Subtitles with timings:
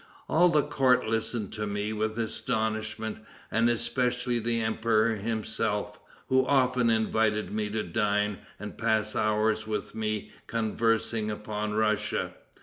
[0.27, 3.19] All the court listened to me with astonishment,
[3.51, 9.93] and especially the emperor himself, who often invited me to dine, and passed hours with
[9.93, 12.33] me conversing upon Russia.